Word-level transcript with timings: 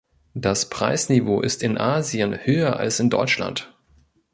Das 0.33 0.67
Preisniveau 0.67 1.41
ist 1.41 1.61
in 1.61 1.77
Asien 1.77 2.35
höher 2.43 2.77
als 2.77 2.99
in 2.99 3.11
Deutschland. 3.11 3.71